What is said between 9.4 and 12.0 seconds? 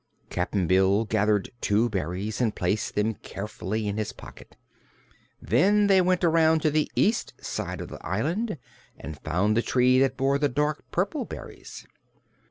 the tree that bore the dark purple berries.